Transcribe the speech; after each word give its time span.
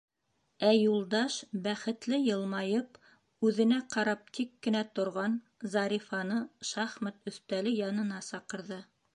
Ә 0.67 0.69
Юлдаш, 0.75 1.33
бәхетле 1.67 2.19
йылмайып, 2.29 2.97
үҙенә 3.49 3.79
ҡарап 3.97 4.33
тик 4.39 4.57
кенә 4.69 4.83
торған 5.01 5.37
Зарифаны 5.75 6.39
шахмат 6.73 7.33
өҫтәле 7.35 7.77
янына 7.83 8.25
саҡырҙы: 8.31 8.85